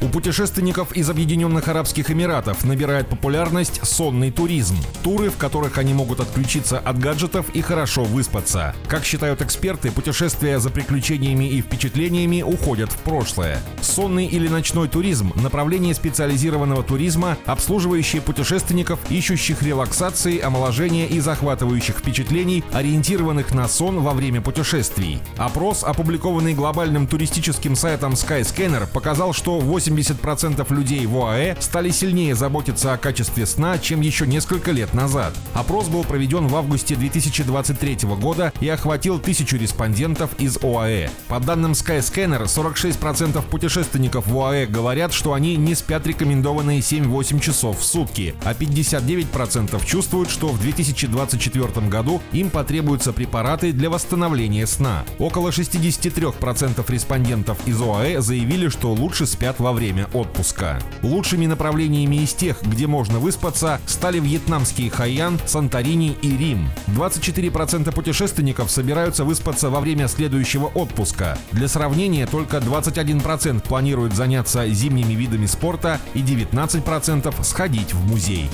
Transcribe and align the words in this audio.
У 0.00 0.06
путешественников 0.06 0.92
из 0.92 1.10
Объединенных 1.10 1.66
Арабских 1.66 2.12
Эмиратов 2.12 2.62
набирает 2.64 3.08
популярность 3.08 3.84
сонный 3.84 4.30
туризм. 4.30 4.76
Туры, 5.02 5.28
в 5.28 5.36
которых 5.36 5.76
они 5.76 5.92
могут 5.92 6.20
отключиться 6.20 6.78
от 6.78 7.00
гаджетов 7.00 7.46
и 7.52 7.60
хорошо 7.62 8.04
выспаться. 8.04 8.76
Как 8.86 9.04
считают 9.04 9.42
эксперты, 9.42 9.90
путешествия 9.90 10.60
за 10.60 10.70
приключениями 10.70 11.46
и 11.46 11.60
впечатлениями 11.60 12.42
уходят 12.42 12.92
в 12.92 12.98
прошлое. 12.98 13.60
Сонный 13.80 14.26
или 14.26 14.46
ночной 14.46 14.86
туризм– 14.86 15.32
направление 15.34 15.94
специализированного 15.94 16.84
туризма, 16.84 17.36
обслуживающее 17.44 18.22
путешественников, 18.22 19.00
ищущих 19.10 19.62
релаксации, 19.64 20.38
омоложения 20.40 21.08
и 21.08 21.18
захватывающих 21.18 21.96
впечатлений, 21.96 22.62
ориентированных 22.72 23.52
на 23.52 23.66
сон 23.66 23.98
во 23.98 24.12
время 24.12 24.42
путешествий. 24.42 25.18
Опрос, 25.38 25.82
опубликованный 25.82 26.54
глобальным 26.54 27.08
туристическим 27.08 27.74
сайтом 27.74 28.12
Skyscanner, 28.12 28.86
показал, 28.86 29.32
что 29.32 29.58
8 29.58 29.87
80% 29.88 30.74
людей 30.74 31.06
в 31.06 31.16
ОАЭ 31.16 31.56
стали 31.60 31.90
сильнее 31.90 32.34
заботиться 32.34 32.92
о 32.92 32.98
качестве 32.98 33.46
сна, 33.46 33.78
чем 33.78 34.00
еще 34.00 34.26
несколько 34.26 34.72
лет 34.72 34.94
назад. 34.94 35.34
Опрос 35.54 35.88
был 35.88 36.04
проведен 36.04 36.46
в 36.48 36.56
августе 36.56 36.94
2023 36.94 37.98
года 38.20 38.52
и 38.60 38.68
охватил 38.68 39.18
тысячу 39.18 39.56
респондентов 39.56 40.30
из 40.38 40.58
ОАЭ. 40.62 41.10
По 41.28 41.40
данным 41.40 41.72
Skyscanner, 41.72 42.44
46% 42.44 43.42
путешественников 43.48 44.26
в 44.26 44.38
ОАЭ 44.38 44.66
говорят, 44.66 45.12
что 45.12 45.32
они 45.32 45.56
не 45.56 45.74
спят 45.74 46.06
рекомендованные 46.06 46.80
7-8 46.80 47.40
часов 47.40 47.80
в 47.80 47.84
сутки, 47.84 48.34
а 48.44 48.54
59% 48.54 49.84
чувствуют, 49.84 50.30
что 50.30 50.48
в 50.48 50.60
2024 50.60 51.86
году 51.88 52.20
им 52.32 52.50
потребуются 52.50 53.12
препараты 53.12 53.72
для 53.72 53.90
восстановления 53.90 54.66
сна. 54.66 55.04
Около 55.18 55.50
63% 55.50 56.84
респондентов 56.90 57.58
из 57.66 57.80
ОАЭ 57.80 58.20
заявили, 58.20 58.68
что 58.68 58.92
лучше 58.92 59.26
спят 59.26 59.58
во 59.58 59.72
время 59.78 60.08
отпуска. 60.12 60.80
Лучшими 61.02 61.46
направлениями 61.46 62.16
из 62.16 62.34
тех, 62.34 62.60
где 62.62 62.88
можно 62.88 63.20
выспаться, 63.20 63.80
стали 63.86 64.18
вьетнамские 64.18 64.90
Хайян, 64.90 65.38
Санторини 65.46 66.16
и 66.20 66.36
Рим. 66.36 66.68
24% 66.88 67.94
путешественников 67.94 68.72
собираются 68.72 69.24
выспаться 69.24 69.70
во 69.70 69.78
время 69.78 70.08
следующего 70.08 70.66
отпуска. 70.66 71.38
Для 71.52 71.68
сравнения, 71.68 72.26
только 72.26 72.56
21% 72.56 73.62
планируют 73.68 74.14
заняться 74.14 74.68
зимними 74.68 75.12
видами 75.12 75.46
спорта 75.46 76.00
и 76.12 76.22
19% 76.22 77.44
сходить 77.44 77.94
в 77.94 78.04
музей. 78.10 78.50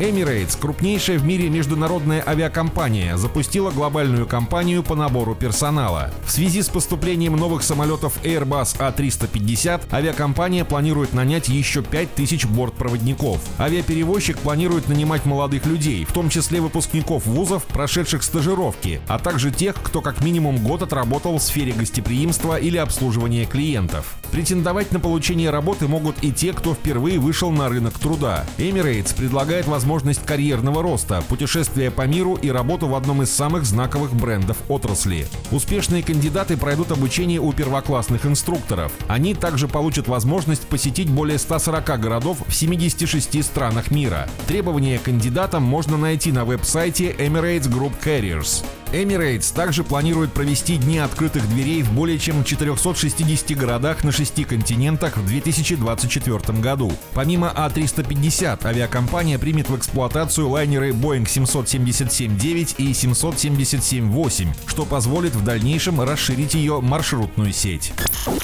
Emirates, 0.00 0.58
крупнейшая 0.58 1.18
в 1.18 1.26
мире 1.26 1.50
международная 1.50 2.24
авиакомпания, 2.26 3.18
запустила 3.18 3.70
глобальную 3.70 4.26
кампанию 4.26 4.82
по 4.82 4.94
набору 4.94 5.34
персонала. 5.34 6.10
В 6.24 6.30
связи 6.30 6.62
с 6.62 6.70
поступлением 6.70 7.36
новых 7.36 7.62
самолетов 7.62 8.14
Airbus 8.24 8.78
A350 8.78 9.92
авиакомпания 9.92 10.64
планирует 10.64 11.12
нанять 11.12 11.50
еще 11.50 11.82
5000 11.82 12.46
бортпроводников. 12.46 13.40
Авиаперевозчик 13.58 14.38
планирует 14.38 14.88
нанимать 14.88 15.26
молодых 15.26 15.66
людей, 15.66 16.06
в 16.06 16.14
том 16.14 16.30
числе 16.30 16.62
выпускников 16.62 17.26
вузов, 17.26 17.64
прошедших 17.64 18.22
стажировки, 18.22 19.02
а 19.06 19.18
также 19.18 19.50
тех, 19.50 19.74
кто 19.82 20.00
как 20.00 20.24
минимум 20.24 20.64
год 20.64 20.80
отработал 20.80 21.36
в 21.36 21.42
сфере 21.42 21.72
гостеприимства 21.72 22.58
или 22.58 22.78
обслуживания 22.78 23.44
клиентов. 23.44 24.14
Претендовать 24.32 24.92
на 24.92 25.00
получение 25.00 25.50
работы 25.50 25.88
могут 25.88 26.22
и 26.22 26.32
те, 26.32 26.52
кто 26.52 26.72
впервые 26.72 27.18
вышел 27.18 27.50
на 27.50 27.68
рынок 27.68 27.98
труда. 27.98 28.46
Emirates 28.58 29.14
предлагает 29.14 29.66
возможность 29.90 30.24
карьерного 30.24 30.84
роста, 30.84 31.20
путешествия 31.28 31.90
по 31.90 32.06
миру 32.06 32.36
и 32.36 32.48
работу 32.48 32.86
в 32.86 32.94
одном 32.94 33.22
из 33.22 33.32
самых 33.32 33.64
знаковых 33.64 34.14
брендов 34.14 34.56
отрасли. 34.68 35.26
Успешные 35.50 36.04
кандидаты 36.04 36.56
пройдут 36.56 36.92
обучение 36.92 37.40
у 37.40 37.52
первоклассных 37.52 38.24
инструкторов. 38.24 38.92
Они 39.08 39.34
также 39.34 39.66
получат 39.66 40.06
возможность 40.06 40.64
посетить 40.68 41.10
более 41.10 41.40
140 41.40 42.00
городов 42.00 42.38
в 42.46 42.54
76 42.54 43.44
странах 43.44 43.90
мира. 43.90 44.28
Требования 44.46 45.00
кандидатам 45.00 45.64
можно 45.64 45.96
найти 45.96 46.30
на 46.30 46.44
веб-сайте 46.44 47.10
Emirates 47.10 47.68
Group 47.68 47.94
Carriers. 48.00 48.64
Emirates 48.92 49.54
также 49.54 49.84
планирует 49.84 50.32
провести 50.32 50.76
дни 50.76 50.98
открытых 50.98 51.48
дверей 51.48 51.82
в 51.82 51.92
более 51.92 52.18
чем 52.18 52.44
460 52.44 53.56
городах 53.56 54.04
на 54.04 54.12
шести 54.12 54.44
континентах 54.44 55.16
в 55.16 55.26
2024 55.26 56.58
году. 56.58 56.92
Помимо 57.14 57.52
А350, 57.56 58.66
авиакомпания 58.66 59.38
примет 59.38 59.68
в 59.68 59.76
эксплуатацию 59.76 60.48
лайнеры 60.48 60.90
Boeing 60.90 61.24
777-9 61.24 62.74
и 62.78 62.92
777-8, 62.92 64.48
что 64.66 64.84
позволит 64.84 65.34
в 65.34 65.44
дальнейшем 65.44 66.00
расширить 66.00 66.54
ее 66.54 66.80
маршрутную 66.80 67.52
сеть. 67.52 67.92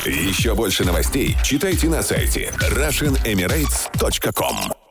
Еще 0.05 0.55
больше 0.55 0.85
новостей 0.85 1.37
читайте 1.43 1.89
на 1.89 2.03
сайте 2.03 2.53
RussianEmirates.com 2.61 4.86